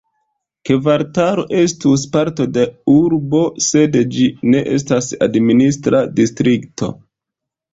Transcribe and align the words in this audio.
Kvartalo 0.67 1.43
estus 1.57 2.05
parto 2.15 2.47
de 2.55 2.65
urbo, 2.93 3.43
sed 3.67 3.99
ĝi 4.17 4.25
ne 4.55 4.65
estas 4.79 5.11
administra 5.27 6.03
distrikto. 6.23 6.91